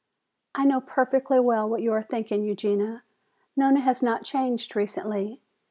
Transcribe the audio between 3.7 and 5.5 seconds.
has not changed recently.